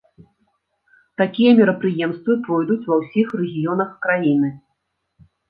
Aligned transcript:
Такія 1.21 1.51
мерапрыемствы 1.59 2.33
пройдуць 2.49 2.79
ва 2.93 2.99
ўсіх 3.03 3.27
рэгіёнах 3.43 3.93
краіны. 4.09 4.53